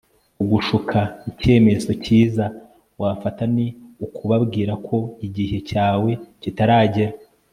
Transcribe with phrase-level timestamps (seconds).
[0.37, 0.99] kugushuka,
[1.29, 2.45] ikemezo kiza
[3.01, 3.67] wafata ni
[4.05, 7.13] ukubabwira ko igihe cyawe kitaragera